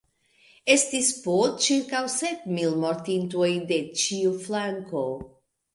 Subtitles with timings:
[0.75, 1.35] Estis po
[1.67, 5.07] ĉirkaŭ sep mil mortintoj de ĉiu flanko.